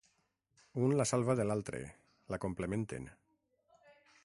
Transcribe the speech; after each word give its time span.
Un 0.85 0.95
la 0.99 1.05
salva 1.09 1.35
de 1.41 1.45
l'altre, 1.49 1.83
la 2.35 2.41
complementen. 2.47 3.09